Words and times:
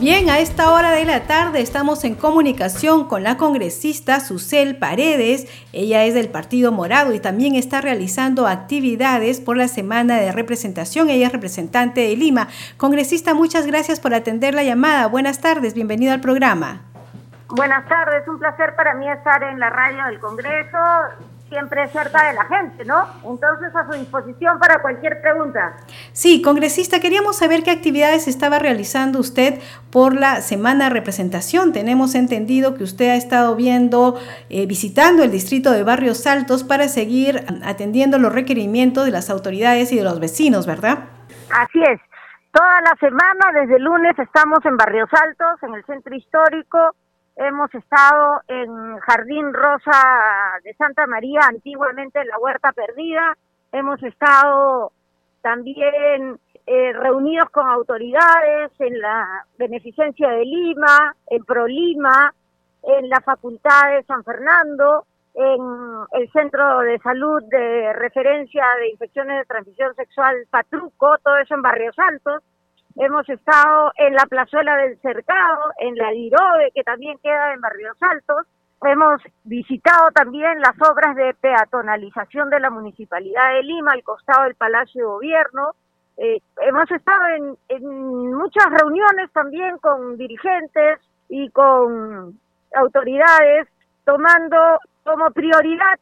Bien, 0.00 0.30
a 0.30 0.40
esta 0.40 0.72
hora 0.72 0.90
de 0.90 1.04
la 1.04 1.24
tarde 1.24 1.60
estamos 1.60 2.04
en 2.04 2.16
comunicación 2.16 3.06
con 3.06 3.22
la 3.22 3.36
congresista 3.36 4.18
Susel 4.20 4.76
Paredes. 4.76 5.46
Ella 5.72 6.04
es 6.04 6.14
del 6.14 6.28
Partido 6.28 6.72
Morado 6.72 7.14
y 7.14 7.20
también 7.20 7.54
está 7.54 7.80
realizando 7.80 8.48
actividades 8.48 9.40
por 9.40 9.56
la 9.56 9.68
semana 9.68 10.16
de 10.16 10.32
representación. 10.32 11.08
Ella 11.08 11.28
es 11.28 11.32
representante 11.32 12.00
de 12.00 12.16
Lima. 12.16 12.48
Congresista, 12.76 13.34
muchas 13.34 13.66
gracias 13.66 14.00
por 14.00 14.12
atender 14.12 14.54
la 14.54 14.64
llamada. 14.64 15.06
Buenas 15.06 15.40
tardes, 15.40 15.74
bienvenido 15.74 16.12
al 16.12 16.20
programa. 16.20 16.82
Buenas 17.48 17.86
tardes, 17.88 18.26
un 18.26 18.38
placer 18.38 18.74
para 18.74 18.94
mí 18.94 19.08
estar 19.08 19.42
en 19.42 19.60
la 19.60 19.70
radio 19.70 20.04
del 20.06 20.18
Congreso 20.18 20.78
siempre 21.52 21.86
cerca 21.88 22.28
de 22.28 22.32
la 22.32 22.44
gente, 22.46 22.82
¿no? 22.86 23.04
Entonces 23.24 23.76
a 23.76 23.84
su 23.86 23.92
disposición 23.98 24.58
para 24.58 24.80
cualquier 24.80 25.20
pregunta. 25.20 25.76
Sí, 26.12 26.40
congresista, 26.40 26.98
queríamos 26.98 27.36
saber 27.36 27.62
qué 27.62 27.70
actividades 27.70 28.26
estaba 28.26 28.58
realizando 28.58 29.18
usted 29.18 29.60
por 29.90 30.14
la 30.14 30.40
semana 30.40 30.84
de 30.84 30.90
representación. 30.94 31.74
Tenemos 31.74 32.14
entendido 32.14 32.74
que 32.74 32.84
usted 32.84 33.10
ha 33.10 33.16
estado 33.16 33.54
viendo, 33.54 34.18
eh, 34.48 34.64
visitando 34.64 35.22
el 35.22 35.30
distrito 35.30 35.72
de 35.72 35.82
Barrios 35.82 36.26
Altos 36.26 36.64
para 36.64 36.88
seguir 36.88 37.44
atendiendo 37.62 38.18
los 38.18 38.32
requerimientos 38.32 39.04
de 39.04 39.10
las 39.10 39.28
autoridades 39.28 39.92
y 39.92 39.96
de 39.96 40.04
los 40.04 40.20
vecinos, 40.20 40.66
¿verdad? 40.66 41.00
Así 41.50 41.82
es. 41.82 42.00
Toda 42.50 42.80
la 42.80 42.96
semana, 42.98 43.60
desde 43.60 43.76
el 43.76 43.84
lunes, 43.84 44.18
estamos 44.18 44.64
en 44.64 44.78
Barrios 44.78 45.10
Altos, 45.12 45.62
en 45.62 45.74
el 45.74 45.84
centro 45.84 46.14
histórico, 46.14 46.94
Hemos 47.36 47.74
estado 47.74 48.42
en 48.46 48.98
Jardín 48.98 49.52
Rosa 49.54 50.60
de 50.62 50.74
Santa 50.74 51.06
María, 51.06 51.40
antiguamente 51.48 52.24
la 52.24 52.38
Huerta 52.38 52.72
Perdida. 52.72 53.36
Hemos 53.72 54.02
estado 54.02 54.92
también 55.40 56.38
eh, 56.66 56.92
reunidos 56.92 57.48
con 57.50 57.66
autoridades 57.68 58.70
en 58.78 59.00
la 59.00 59.46
Beneficencia 59.58 60.28
de 60.30 60.44
Lima, 60.44 61.16
en 61.26 61.44
ProLima, 61.44 62.34
en 62.82 63.08
la 63.08 63.20
Facultad 63.20 63.90
de 63.96 64.02
San 64.04 64.22
Fernando, 64.24 65.06
en 65.34 65.60
el 66.12 66.30
Centro 66.32 66.80
de 66.80 66.98
Salud 66.98 67.42
de 67.44 67.94
Referencia 67.94 68.64
de 68.78 68.90
Infecciones 68.90 69.38
de 69.38 69.44
Transmisión 69.46 69.94
Sexual 69.94 70.36
Patruco, 70.50 71.16
todo 71.24 71.38
eso 71.38 71.54
en 71.54 71.62
Barrios 71.62 71.98
Altos. 71.98 72.42
Hemos 72.96 73.28
estado 73.28 73.92
en 73.96 74.14
la 74.14 74.26
plazuela 74.26 74.76
del 74.76 74.98
Cercado, 75.00 75.72
en 75.78 75.96
la 75.96 76.10
Dirobe, 76.10 76.72
que 76.74 76.82
también 76.82 77.18
queda 77.18 77.54
en 77.54 77.60
Barrios 77.60 77.96
Altos. 78.00 78.46
Hemos 78.82 79.22
visitado 79.44 80.10
también 80.10 80.60
las 80.60 80.74
obras 80.90 81.16
de 81.16 81.34
peatonalización 81.40 82.50
de 82.50 82.60
la 82.60 82.70
Municipalidad 82.70 83.54
de 83.54 83.62
Lima, 83.62 83.92
al 83.92 84.02
costado 84.02 84.44
del 84.44 84.56
Palacio 84.56 85.02
de 85.02 85.06
Gobierno. 85.06 85.74
Eh, 86.18 86.40
hemos 86.60 86.90
estado 86.90 87.22
en, 87.68 88.34
muchas 88.34 88.66
reuniones 88.70 89.30
también 89.32 89.78
con 89.78 90.18
dirigentes 90.18 90.98
y 91.28 91.48
con 91.50 92.38
autoridades, 92.74 93.68
tomando 94.04 94.58
como 95.04 95.30
prioridad 95.30 95.98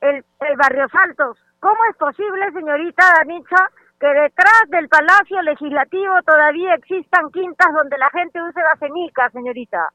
el, 0.00 0.24
el 0.40 0.56
Barrios 0.56 0.90
Altos. 0.94 1.38
¿Cómo 1.60 1.78
es 1.88 1.96
posible, 1.96 2.52
señorita 2.52 3.04
Danicha, 3.18 3.70
que 4.00 4.06
detrás 4.06 4.62
del 4.68 4.88
Palacio 4.88 5.40
Legislativo 5.42 6.14
todavía 6.26 6.74
existan 6.74 7.30
quintas 7.30 7.72
donde 7.72 7.96
la 7.98 8.10
gente 8.10 8.42
use 8.42 8.60
cenica, 8.78 9.30
señorita. 9.30 9.90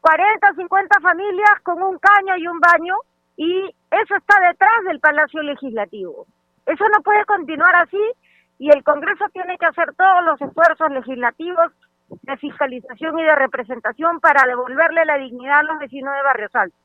40, 0.00 0.54
50 0.54 1.00
familias 1.00 1.60
con 1.62 1.80
un 1.82 1.98
caño 1.98 2.36
y 2.36 2.46
un 2.48 2.58
baño 2.58 2.96
y 3.36 3.74
eso 3.90 4.16
está 4.16 4.40
detrás 4.40 4.84
del 4.86 5.00
Palacio 5.00 5.42
Legislativo. 5.42 6.26
Eso 6.66 6.84
no 6.92 7.02
puede 7.02 7.24
continuar 7.24 7.74
así 7.76 8.02
y 8.58 8.70
el 8.70 8.82
Congreso 8.82 9.26
tiene 9.32 9.56
que 9.58 9.66
hacer 9.66 9.94
todos 9.94 10.24
los 10.24 10.40
esfuerzos 10.40 10.90
legislativos 10.90 11.72
de 12.08 12.36
fiscalización 12.36 13.18
y 13.18 13.22
de 13.22 13.34
representación 13.36 14.20
para 14.20 14.46
devolverle 14.46 15.04
la 15.04 15.18
dignidad 15.18 15.60
a 15.60 15.62
los 15.62 15.78
vecinos 15.78 16.14
de 16.14 16.22
Barrios 16.22 16.54
Altos. 16.54 16.81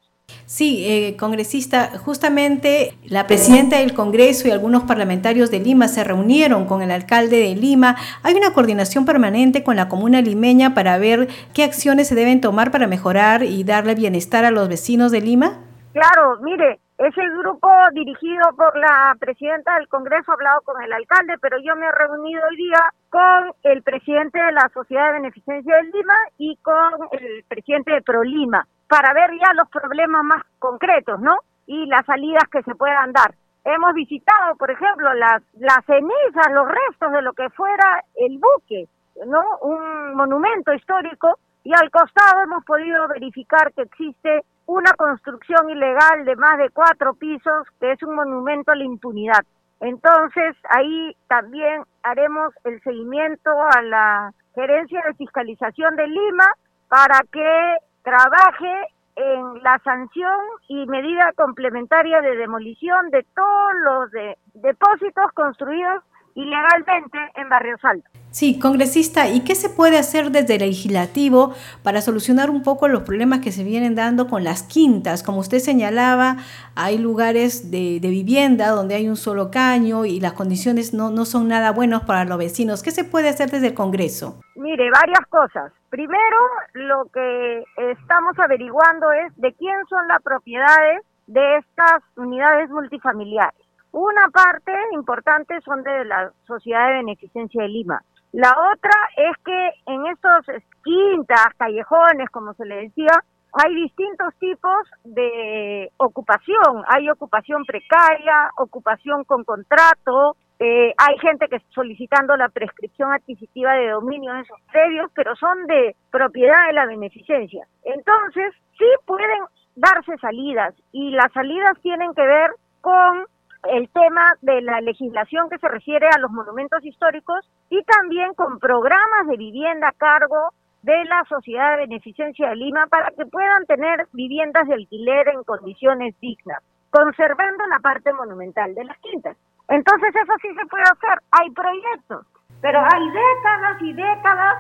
Sí, 0.48 0.86
eh, 0.88 1.18
congresista, 1.18 1.98
justamente 1.98 2.98
la 3.04 3.28
presidenta 3.28 3.80
del 3.80 3.94
Congreso 3.94 4.48
y 4.48 4.52
algunos 4.52 4.84
parlamentarios 4.84 5.52
de 5.52 5.60
Lima 5.60 5.90
se 5.90 6.06
reunieron 6.06 6.66
con 6.66 6.82
el 6.82 6.92
alcalde 6.92 7.38
de 7.38 7.54
Lima. 7.54 7.98
¿Hay 8.24 8.34
una 8.36 8.54
coordinación 8.54 9.06
permanente 9.06 9.62
con 9.62 9.76
la 9.76 9.90
comuna 9.90 10.22
limeña 10.22 10.74
para 10.74 10.98
ver 11.00 11.28
qué 11.54 11.66
acciones 11.66 12.08
se 12.08 12.16
deben 12.16 12.40
tomar 12.40 12.72
para 12.72 12.88
mejorar 12.88 13.44
y 13.44 13.66
darle 13.66 13.94
bienestar 13.94 14.46
a 14.46 14.52
los 14.52 14.70
vecinos 14.70 15.12
de 15.12 15.20
Lima? 15.20 15.60
Claro, 15.92 16.38
mire, 16.42 16.80
ese 16.98 17.22
grupo 17.40 17.70
dirigido 17.92 18.48
por 18.56 18.78
la 18.78 19.18
presidenta 19.20 19.76
del 19.76 19.90
Congreso 19.90 20.32
ha 20.32 20.36
hablado 20.36 20.62
con 20.62 20.82
el 20.82 20.94
alcalde, 20.94 21.34
pero 21.42 21.58
yo 21.60 21.76
me 21.76 21.88
he 21.88 21.92
reunido 21.92 22.42
hoy 22.50 22.56
día 22.56 22.84
con 23.10 23.54
el 23.64 23.84
presidente 23.84 24.40
de 24.40 24.54
la 24.54 24.72
Sociedad 24.74 25.08
de 25.08 25.20
Beneficencia 25.20 25.76
de 25.76 25.84
Lima 25.84 26.16
y 26.38 26.56
con 26.64 27.10
el 27.12 27.44
presidente 27.50 27.92
de 27.92 28.02
ProLima 28.02 28.66
para 28.88 29.14
ver 29.14 29.32
ya 29.40 29.54
los 29.54 29.70
problemas 29.70 30.24
más 30.24 30.44
concretos, 30.60 31.20
¿no? 31.20 31.38
Y 31.66 31.86
las 31.88 32.06
salidas 32.06 32.44
que 32.52 32.64
se 32.64 32.76
puedan 32.76 33.12
dar. 33.12 33.34
Hemos 33.64 33.94
visitado, 33.94 34.56
por 34.56 34.72
ejemplo, 34.72 35.14
las, 35.14 35.44
las 35.54 35.84
cenizas, 35.86 36.52
los 36.54 36.68
restos 36.68 37.12
de 37.12 37.22
lo 37.22 37.34
que 37.34 37.50
fuera 37.50 38.04
el 38.16 38.40
buque, 38.40 38.88
¿no? 39.26 39.42
Un 39.62 40.16
monumento 40.16 40.74
histórico 40.74 41.38
y 41.64 41.74
al 41.74 41.92
costado 41.92 42.44
hemos 42.44 42.64
podido 42.64 43.10
verificar 43.10 43.74
que 43.74 43.82
existe 43.82 44.46
una 44.68 44.94
construcción 44.94 45.70
ilegal 45.70 46.24
de 46.24 46.36
más 46.38 46.58
de 46.58 46.70
cuatro 46.70 47.14
pisos 47.16 47.68
que 47.80 47.92
es 47.92 48.04
un 48.04 48.16
monumento 48.16 48.72
a 48.72 48.76
la 48.76 48.86
impunidad. 48.86 49.44
Entonces, 49.82 50.56
ahí 50.70 51.16
también 51.28 51.84
haremos 52.04 52.54
el 52.64 52.82
seguimiento 52.84 53.52
a 53.52 53.82
la 53.82 54.34
Gerencia 54.56 55.02
de 55.06 55.14
Fiscalización 55.16 55.96
de 55.98 56.08
Lima 56.08 56.46
para 56.88 57.20
que 57.32 57.78
trabaje 58.08 58.88
en 59.18 59.62
la 59.64 59.80
sanción 59.84 60.40
y 60.70 60.86
medida 60.86 61.34
complementaria 61.36 62.22
de 62.22 62.38
demolición 62.38 63.10
de 63.10 63.26
todos 63.36 63.74
los 63.84 64.10
depósitos 64.54 65.30
construidos 65.34 66.04
ilegalmente 66.38 67.18
en 67.36 67.50
Barrios 67.50 67.84
Altos. 67.84 68.12
Sí, 68.30 68.60
congresista, 68.60 69.28
¿y 69.28 69.44
qué 69.44 69.56
se 69.56 69.70
puede 69.70 69.98
hacer 69.98 70.30
desde 70.30 70.56
el 70.56 70.62
legislativo 70.62 71.54
para 71.82 72.02
solucionar 72.02 72.52
un 72.52 72.62
poco 72.62 72.88
los 72.88 73.02
problemas 73.02 73.40
que 73.40 73.52
se 73.52 73.64
vienen 73.64 73.96
dando 73.96 74.28
con 74.28 74.44
las 74.44 74.62
quintas? 74.62 75.24
Como 75.24 75.40
usted 75.40 75.58
señalaba, 75.58 76.36
hay 76.76 77.00
lugares 77.00 77.72
de, 77.72 78.00
vivienda 78.04 78.70
donde 78.70 78.94
hay 78.94 79.10
un 79.10 79.16
solo 79.16 79.50
caño 79.50 80.06
y 80.06 80.20
las 80.20 80.34
condiciones 80.34 80.94
no, 80.94 81.10
no 81.10 81.26
son 81.26 81.48
nada 81.48 81.72
buenas 81.72 82.04
para 82.04 82.24
los 82.26 82.38
vecinos. 82.38 82.84
¿Qué 82.84 82.92
se 82.92 83.04
puede 83.04 83.30
hacer 83.30 83.50
desde 83.50 83.68
el 83.68 83.74
Congreso? 83.74 84.40
Mire, 84.56 84.92
varias 84.92 85.26
cosas. 85.30 85.74
Primero, 85.90 86.38
lo 86.74 87.06
que 87.12 87.64
estamos 87.78 88.38
averiguando 88.38 89.12
es 89.12 89.36
de 89.38 89.54
quién 89.56 89.76
son 89.90 90.08
las 90.08 90.22
propiedades 90.22 91.02
de 91.26 91.58
estas 91.58 92.04
unidades 92.16 92.70
multifamiliares. 92.70 93.67
Una 94.00 94.28
parte 94.28 94.72
importante 94.92 95.60
son 95.62 95.82
de 95.82 96.06
la 96.06 96.32
Sociedad 96.46 96.86
de 96.86 96.98
Beneficencia 96.98 97.64
de 97.64 97.68
Lima. 97.68 98.00
La 98.32 98.52
otra 98.72 98.92
es 99.16 99.36
que 99.44 99.72
en 99.88 100.06
estos 100.06 100.46
quintas, 100.84 101.48
callejones, 101.58 102.30
como 102.30 102.54
se 102.54 102.66
le 102.66 102.76
decía, 102.76 103.24
hay 103.54 103.74
distintos 103.74 104.36
tipos 104.38 104.88
de 105.04 105.92
ocupación. 105.98 106.84
Hay 106.90 107.10
ocupación 107.10 107.66
precaria, 107.66 108.52
ocupación 108.58 109.24
con 109.24 109.44
contrato, 109.44 110.36
eh, 110.60 110.94
hay 110.96 111.18
gente 111.18 111.48
que 111.48 111.56
está 111.56 111.70
solicitando 111.72 112.38
la 112.38 112.50
prescripción 112.50 113.12
adquisitiva 113.12 113.74
de 113.74 113.90
dominio 113.90 114.32
en 114.32 114.42
esos 114.42 114.62
predios, 114.72 115.10
pero 115.16 115.36
son 115.38 115.66
de 115.66 115.96
propiedad 116.12 116.68
de 116.68 116.74
la 116.74 116.86
beneficencia. 116.86 117.68
Entonces, 117.84 118.54
sí 118.78 118.86
pueden 119.08 119.40
darse 119.76 120.16
salidas 120.22 120.76
y 120.92 121.10
las 121.10 121.34
salidas 121.34 121.74
tienen 121.82 122.14
que 122.14 122.28
ver 122.28 122.52
con 122.82 123.26
el 123.72 123.90
tema 123.90 124.34
de 124.42 124.62
la 124.62 124.82
legislación 124.82 125.50
que 125.50 125.58
se 125.58 125.68
refiere 125.68 126.08
a 126.08 126.20
los 126.20 126.32
monumentos 126.32 126.84
históricos 126.86 127.50
y 127.70 127.84
también 127.84 128.34
con 128.34 128.60
programas 128.60 129.28
de 129.28 129.38
vivienda 129.38 129.90
a 129.90 129.94
cargo 129.94 130.50
de 130.84 131.06
la 131.06 131.24
Sociedad 131.28 131.72
de 131.72 131.88
Beneficencia 131.88 132.50
de 132.50 132.56
Lima 132.56 132.88
para 132.88 133.12
que 133.12 133.26
puedan 133.26 133.66
tener 133.66 134.08
viviendas 134.14 134.68
de 134.68 134.76
alquiler 134.76 135.28
en 135.30 135.44
condiciones 135.44 136.16
dignas, 136.22 136.64
conservando 136.90 137.66
la 137.68 137.80
parte 137.80 138.14
monumental 138.14 138.74
de 138.74 138.86
las 138.86 138.98
quintas. 139.00 139.36
Entonces 139.68 140.16
eso 140.16 140.34
sí 140.42 140.48
se 140.56 140.66
puede 140.68 140.84
hacer, 140.84 141.20
hay 141.32 141.50
proyectos, 141.52 142.26
pero 142.62 142.80
hay 142.80 143.10
décadas 143.10 143.82
y 143.82 143.94
décadas 143.94 144.56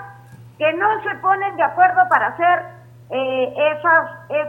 que 0.58 0.74
no 0.74 1.02
se 1.04 1.16
ponen 1.20 1.56
de 1.56 1.64
acuerdo 1.64 2.02
para 2.10 2.28
hacer 2.28 2.64
eh, 3.10 3.54
esas, 3.78 4.10
es, 4.30 4.48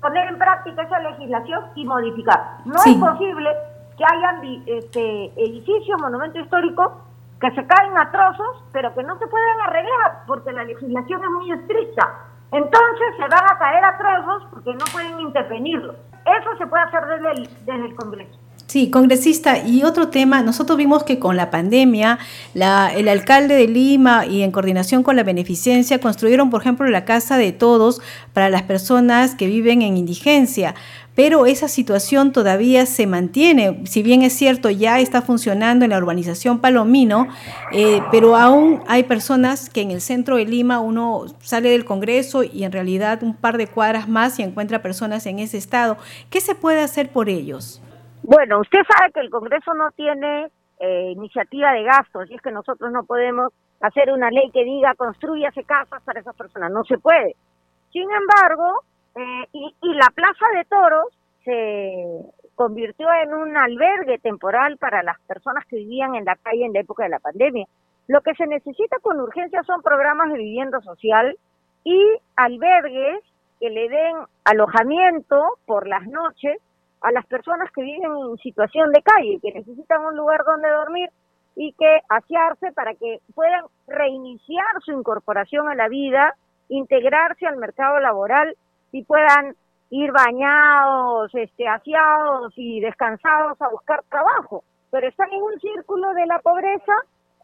poner 0.00 0.28
en 0.28 0.38
práctica 0.38 0.82
esa 0.82 0.98
legislación 1.00 1.64
y 1.74 1.84
modificar. 1.84 2.58
No 2.64 2.76
es 2.76 2.94
posible 2.96 3.50
que 3.98 4.04
hayan 4.04 4.62
este, 4.66 5.32
edificios, 5.36 6.00
monumentos 6.00 6.40
históricos 6.42 6.92
que 7.40 7.50
se 7.50 7.66
caen 7.66 7.96
a 7.96 8.10
trozos, 8.10 8.64
pero 8.72 8.94
que 8.94 9.02
no 9.02 9.18
se 9.18 9.26
pueden 9.26 9.60
arreglar 9.66 10.22
porque 10.26 10.52
la 10.52 10.64
legislación 10.64 11.22
es 11.22 11.30
muy 11.30 11.52
estricta. 11.52 12.14
Entonces 12.50 13.08
se 13.16 13.22
van 13.22 13.44
a 13.44 13.58
caer 13.58 13.84
a 13.84 13.98
trozos 13.98 14.48
porque 14.50 14.72
no 14.72 14.84
pueden 14.92 15.20
intervenirlos. 15.20 15.96
Eso 16.24 16.56
se 16.58 16.66
puede 16.66 16.84
hacer 16.84 17.04
desde 17.06 17.30
el, 17.32 17.66
desde 17.66 17.86
el 17.86 17.94
Congreso. 17.94 18.38
Sí, 18.68 18.90
congresista, 18.90 19.66
y 19.66 19.82
otro 19.82 20.08
tema, 20.08 20.42
nosotros 20.42 20.76
vimos 20.76 21.02
que 21.02 21.18
con 21.18 21.38
la 21.38 21.50
pandemia, 21.50 22.18
la, 22.52 22.92
el 22.94 23.08
alcalde 23.08 23.54
de 23.54 23.66
Lima 23.66 24.26
y 24.26 24.42
en 24.42 24.52
coordinación 24.52 25.02
con 25.02 25.16
la 25.16 25.22
beneficencia 25.22 26.02
construyeron, 26.02 26.50
por 26.50 26.60
ejemplo, 26.60 26.86
la 26.86 27.06
Casa 27.06 27.38
de 27.38 27.52
Todos 27.52 28.02
para 28.34 28.50
las 28.50 28.64
personas 28.64 29.34
que 29.34 29.46
viven 29.46 29.80
en 29.80 29.96
indigencia, 29.96 30.74
pero 31.18 31.46
esa 31.46 31.66
situación 31.66 32.30
todavía 32.30 32.86
se 32.86 33.08
mantiene, 33.08 33.84
si 33.86 34.04
bien 34.04 34.22
es 34.22 34.34
cierto, 34.34 34.70
ya 34.70 35.00
está 35.00 35.20
funcionando 35.20 35.84
en 35.84 35.90
la 35.90 35.98
urbanización 35.98 36.60
Palomino, 36.60 37.26
eh, 37.72 38.00
pero 38.12 38.36
aún 38.36 38.84
hay 38.86 39.02
personas 39.02 39.68
que 39.68 39.80
en 39.80 39.90
el 39.90 40.00
centro 40.00 40.36
de 40.36 40.44
Lima 40.44 40.78
uno 40.78 41.24
sale 41.40 41.70
del 41.70 41.84
Congreso 41.84 42.44
y 42.44 42.62
en 42.62 42.70
realidad 42.70 43.24
un 43.24 43.34
par 43.34 43.56
de 43.56 43.66
cuadras 43.66 44.08
más 44.08 44.38
y 44.38 44.44
encuentra 44.44 44.80
personas 44.80 45.26
en 45.26 45.40
ese 45.40 45.56
estado. 45.58 45.96
¿Qué 46.30 46.40
se 46.40 46.54
puede 46.54 46.82
hacer 46.82 47.10
por 47.10 47.28
ellos? 47.28 47.82
Bueno, 48.22 48.60
usted 48.60 48.78
sabe 48.86 49.10
que 49.10 49.18
el 49.18 49.30
Congreso 49.30 49.74
no 49.74 49.90
tiene 49.96 50.52
eh, 50.78 51.10
iniciativa 51.16 51.72
de 51.72 51.82
gastos 51.82 52.30
y 52.30 52.36
es 52.36 52.42
que 52.42 52.52
nosotros 52.52 52.92
no 52.92 53.02
podemos 53.02 53.52
hacer 53.80 54.12
una 54.12 54.30
ley 54.30 54.52
que 54.52 54.62
diga 54.62 54.94
construyase 54.94 55.64
casas 55.64 56.00
para 56.04 56.20
esas 56.20 56.36
personas, 56.36 56.70
no 56.70 56.84
se 56.84 56.96
puede. 56.96 57.34
Sin 57.90 58.06
embargo, 58.08 58.84
eh, 59.14 59.48
y, 59.52 59.74
y 59.82 59.94
la 59.94 60.08
Plaza 60.14 60.46
de 60.54 60.64
Toros 60.64 61.08
se 61.44 62.04
convirtió 62.54 63.06
en 63.22 63.34
un 63.34 63.56
albergue 63.56 64.18
temporal 64.18 64.78
para 64.78 65.02
las 65.02 65.20
personas 65.20 65.64
que 65.66 65.76
vivían 65.76 66.14
en 66.14 66.24
la 66.24 66.36
calle 66.36 66.64
en 66.64 66.72
la 66.72 66.80
época 66.80 67.04
de 67.04 67.10
la 67.10 67.20
pandemia. 67.20 67.66
Lo 68.08 68.20
que 68.22 68.34
se 68.34 68.46
necesita 68.46 68.96
con 69.00 69.20
urgencia 69.20 69.62
son 69.62 69.82
programas 69.82 70.32
de 70.32 70.38
vivienda 70.38 70.80
social 70.80 71.36
y 71.84 72.02
albergues 72.36 73.22
que 73.60 73.70
le 73.70 73.88
den 73.88 74.16
alojamiento 74.44 75.58
por 75.66 75.86
las 75.86 76.06
noches 76.06 76.60
a 77.00 77.12
las 77.12 77.26
personas 77.26 77.70
que 77.72 77.82
viven 77.82 78.10
en 78.10 78.36
situación 78.38 78.92
de 78.92 79.02
calle, 79.02 79.38
que 79.40 79.52
necesitan 79.52 80.04
un 80.04 80.16
lugar 80.16 80.42
donde 80.44 80.68
dormir 80.68 81.10
y 81.54 81.72
que 81.72 82.00
asearse 82.08 82.72
para 82.72 82.94
que 82.94 83.20
puedan 83.34 83.64
reiniciar 83.86 84.66
su 84.84 84.92
incorporación 84.92 85.68
a 85.68 85.74
la 85.74 85.88
vida, 85.88 86.34
integrarse 86.68 87.46
al 87.46 87.56
mercado 87.56 88.00
laboral 88.00 88.56
y 88.92 89.04
puedan 89.04 89.54
ir 89.90 90.12
bañados, 90.12 91.34
este, 91.34 91.66
aseados 91.66 92.52
y 92.56 92.80
descansados 92.80 93.60
a 93.60 93.68
buscar 93.68 94.02
trabajo. 94.08 94.64
Pero 94.90 95.08
están 95.08 95.32
en 95.32 95.42
un 95.42 95.58
círculo 95.60 96.12
de 96.14 96.26
la 96.26 96.38
pobreza 96.40 96.92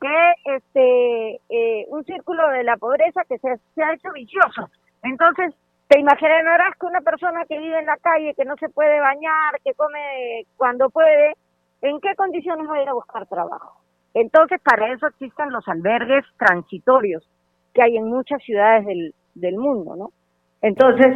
que, 0.00 0.54
este, 0.56 1.40
eh, 1.48 1.86
un 1.88 2.04
círculo 2.04 2.48
de 2.50 2.64
la 2.64 2.76
pobreza 2.76 3.22
que 3.28 3.38
se, 3.38 3.58
se 3.74 3.82
ha 3.82 3.94
hecho 3.94 4.12
vicioso. 4.12 4.70
Entonces, 5.02 5.54
te 5.88 6.00
imaginarás 6.00 6.76
que 6.78 6.86
una 6.86 7.00
persona 7.00 7.44
que 7.46 7.58
vive 7.58 7.78
en 7.78 7.86
la 7.86 7.96
calle, 7.98 8.34
que 8.34 8.44
no 8.44 8.56
se 8.56 8.68
puede 8.68 9.00
bañar, 9.00 9.60
que 9.62 9.74
come 9.74 10.46
cuando 10.56 10.90
puede, 10.90 11.34
¿en 11.82 12.00
qué 12.00 12.14
condiciones 12.16 12.68
va 12.68 12.76
a 12.76 12.82
ir 12.82 12.88
a 12.88 12.94
buscar 12.94 13.26
trabajo? 13.26 13.80
Entonces, 14.14 14.60
para 14.62 14.92
eso 14.92 15.06
existen 15.08 15.50
los 15.50 15.66
albergues 15.68 16.24
transitorios 16.38 17.28
que 17.74 17.82
hay 17.82 17.96
en 17.96 18.08
muchas 18.08 18.42
ciudades 18.42 18.86
del, 18.86 19.14
del 19.34 19.56
mundo, 19.56 19.96
¿no? 19.96 20.10
Entonces, 20.64 21.14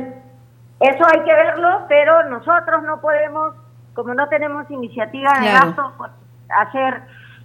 eso 0.79 1.05
hay 1.07 1.25
que 1.25 1.33
verlo, 1.33 1.87
pero 1.89 2.29
nosotros 2.29 2.83
no 2.85 3.01
podemos, 3.01 3.55
como 3.95 4.13
no 4.13 4.29
tenemos 4.29 4.71
iniciativa 4.71 5.31
de 5.41 5.47
gasto, 5.47 5.91
pues, 5.97 6.11
hacer 6.51 7.01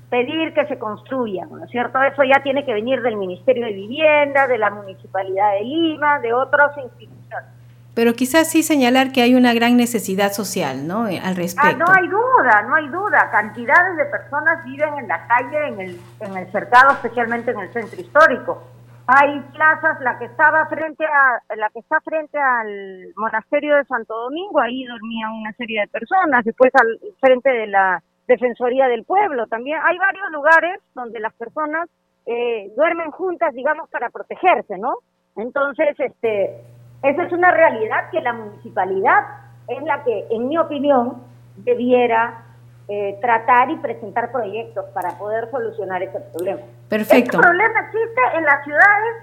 pedir 0.09 0.53
que 0.53 0.65
se 0.67 0.77
construyan, 0.77 1.49
¿no 1.49 1.63
es 1.63 1.71
cierto? 1.71 2.01
Eso 2.03 2.23
ya 2.25 2.43
tiene 2.43 2.65
que 2.65 2.73
venir 2.73 3.01
del 3.01 3.15
Ministerio 3.15 3.65
de 3.65 3.71
Vivienda, 3.71 4.47
de 4.47 4.57
la 4.57 4.69
Municipalidad 4.69 5.53
de 5.53 5.61
Lima, 5.61 6.19
de 6.19 6.33
otras 6.33 6.77
instituciones. 6.77 7.49
Pero 7.95 8.13
quizás 8.15 8.49
sí 8.49 8.63
señalar 8.63 9.13
que 9.13 9.21
hay 9.21 9.35
una 9.35 9.53
gran 9.53 9.77
necesidad 9.77 10.33
social, 10.33 10.85
¿no? 10.85 11.07
Eh, 11.07 11.21
al 11.23 11.37
respecto. 11.37 11.85
Ah, 11.85 11.85
no 11.87 12.01
hay 12.01 12.07
duda, 12.09 12.61
no 12.63 12.75
hay 12.75 12.87
duda. 12.89 13.29
Cantidades 13.31 13.95
de 13.95 14.05
personas 14.05 14.61
viven 14.65 14.93
en 14.99 15.07
la 15.07 15.25
calle, 15.25 15.67
en 15.69 15.79
el, 15.79 16.01
en 16.19 16.37
el 16.37 16.51
cercado, 16.51 16.91
especialmente 16.91 17.51
en 17.51 17.59
el 17.59 17.71
centro 17.71 18.01
histórico. 18.01 18.72
Hay 19.05 19.39
plazas, 19.53 19.99
la 19.99 20.17
que 20.17 20.25
estaba 20.25 20.65
frente 20.67 21.03
a, 21.05 21.55
la 21.55 21.69
que 21.71 21.79
está 21.79 21.99
frente 22.01 22.37
al 22.37 23.13
monasterio 23.17 23.75
de 23.75 23.83
Santo 23.83 24.13
Domingo, 24.15 24.61
ahí 24.61 24.85
dormían 24.85 25.31
una 25.31 25.51
serie 25.53 25.81
de 25.81 25.87
personas, 25.87 26.45
después 26.45 26.71
al 26.73 26.99
frente 27.19 27.49
de 27.49 27.67
la 27.67 28.01
Defensoría 28.27 28.87
del 28.87 29.03
Pueblo. 29.03 29.47
También 29.47 29.79
hay 29.83 29.97
varios 29.97 30.31
lugares 30.31 30.79
donde 30.95 31.19
las 31.19 31.33
personas 31.33 31.89
eh, 32.25 32.71
duermen 32.77 33.11
juntas, 33.11 33.53
digamos, 33.53 33.89
para 33.89 34.09
protegerse, 34.09 34.77
¿no? 34.77 34.95
Entonces, 35.35 35.99
este, 35.99 36.61
esa 37.01 37.23
es 37.23 37.33
una 37.33 37.51
realidad 37.51 38.09
que 38.09 38.21
la 38.21 38.31
municipalidad 38.31 39.19
es 39.67 39.83
la 39.83 40.01
que, 40.05 40.27
en 40.29 40.47
mi 40.47 40.57
opinión, 40.57 41.21
debiera 41.57 42.52
eh, 42.87 43.17
tratar 43.21 43.69
y 43.69 43.77
presentar 43.77 44.31
proyectos 44.31 44.85
para 44.93 45.17
poder 45.17 45.49
solucionar 45.51 46.03
ese 46.03 46.19
problema. 46.19 46.61
Perfecto. 46.89 47.37
Este 47.37 47.47
problema 47.47 47.79
existe 47.79 48.21
en 48.37 48.43
las 48.43 48.63
ciudades 48.63 49.15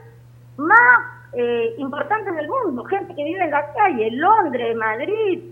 más 0.57 1.01
eh, 1.33 1.75
importantes 1.79 2.35
del 2.35 2.49
mundo, 2.49 2.85
gente 2.85 3.15
que 3.15 3.25
vive 3.25 3.45
en 3.45 3.51
la 3.51 3.73
calle, 3.73 4.11
Londres, 4.12 4.77
Madrid, 4.77 5.43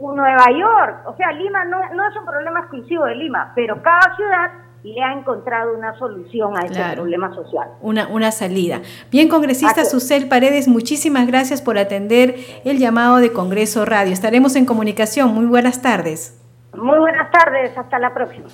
Nueva 0.00 0.50
York, 0.50 1.06
o 1.06 1.16
sea, 1.16 1.30
Lima 1.32 1.64
no, 1.64 1.78
no 1.94 2.08
es 2.08 2.16
un 2.16 2.26
problema 2.26 2.60
exclusivo 2.60 3.04
de 3.04 3.14
Lima, 3.14 3.52
pero 3.54 3.80
cada 3.82 4.16
ciudad 4.16 4.50
le 4.82 5.02
ha 5.02 5.12
encontrado 5.12 5.76
una 5.76 5.98
solución 5.98 6.56
a 6.56 6.60
ese 6.64 6.80
problema 6.94 7.34
social. 7.34 7.68
Una, 7.80 8.08
una 8.08 8.30
salida. 8.30 8.82
Bien, 9.10 9.28
congresista 9.28 9.84
Susel 9.84 10.28
Paredes, 10.28 10.68
muchísimas 10.68 11.26
gracias 11.26 11.60
por 11.60 11.78
atender 11.78 12.36
el 12.64 12.78
llamado 12.78 13.16
de 13.16 13.32
Congreso 13.32 13.84
Radio. 13.84 14.12
Estaremos 14.12 14.54
en 14.54 14.64
comunicación. 14.64 15.34
Muy 15.34 15.46
buenas 15.46 15.82
tardes. 15.82 16.40
Muy 16.76 16.98
buenas 16.98 17.30
tardes, 17.30 17.76
hasta 17.76 17.98
la 17.98 18.12
próxima. 18.12 18.48